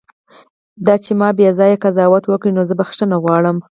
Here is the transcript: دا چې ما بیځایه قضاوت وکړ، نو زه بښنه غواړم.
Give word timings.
دا 0.85 0.95
چې 1.03 1.11
ما 1.19 1.29
بیځایه 1.39 1.81
قضاوت 1.83 2.23
وکړ، 2.27 2.49
نو 2.57 2.61
زه 2.69 2.73
بښنه 2.79 3.15
غواړم. 3.23 3.57